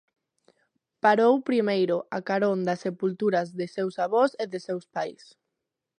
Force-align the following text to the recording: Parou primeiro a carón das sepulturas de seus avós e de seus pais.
Parou 1.03 1.33
primeiro 1.49 1.97
a 2.17 2.19
carón 2.29 2.57
das 2.67 2.81
sepulturas 2.85 3.47
de 3.59 3.65
seus 3.75 3.95
avós 4.05 4.31
e 4.43 4.45
de 4.53 4.59
seus 4.67 4.85
pais. 4.95 5.23